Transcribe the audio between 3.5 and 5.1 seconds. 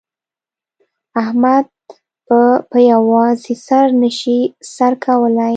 سر نه شي سر